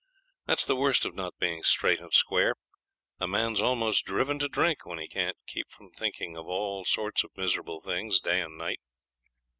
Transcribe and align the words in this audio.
That's 0.47 0.65
the 0.65 0.75
worst 0.75 1.05
of 1.05 1.13
not 1.13 1.37
being 1.37 1.61
straight 1.61 1.99
and 1.99 2.11
square. 2.11 2.55
A 3.19 3.27
man's 3.27 3.61
almost 3.61 4.03
driven 4.03 4.39
to 4.39 4.49
drink 4.49 4.83
when 4.83 4.97
he 4.97 5.07
can't 5.07 5.37
keep 5.45 5.69
from 5.69 5.91
thinking 5.91 6.35
of 6.35 6.47
all 6.47 6.85
sorts 6.85 7.23
of 7.23 7.37
miserable 7.37 7.79
things 7.79 8.19
day 8.19 8.41
and 8.41 8.57
night. 8.57 8.79